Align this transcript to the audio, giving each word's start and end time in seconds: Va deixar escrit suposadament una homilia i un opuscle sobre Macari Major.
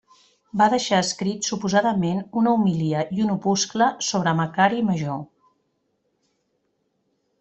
Va 0.59 0.67
deixar 0.73 1.01
escrit 1.07 1.49
suposadament 1.49 2.23
una 2.41 2.53
homilia 2.59 3.03
i 3.17 3.21
un 3.27 3.29
opuscle 3.35 3.91
sobre 4.09 4.33
Macari 4.41 4.83
Major. 4.89 5.23